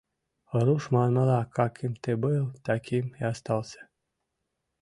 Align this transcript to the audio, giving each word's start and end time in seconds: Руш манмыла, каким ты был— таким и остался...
Руш 0.65 0.83
манмыла, 0.93 1.41
каким 1.57 1.93
ты 2.03 2.11
был— 2.23 2.43
таким 2.67 3.05
и 3.19 3.23
остался... 3.31 3.81